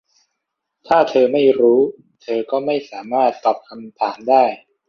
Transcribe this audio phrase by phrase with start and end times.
[0.87, 1.79] ถ้าเธอไม่รู้
[2.21, 4.43] เธอก็ไม่สามารถตอบคำถามได้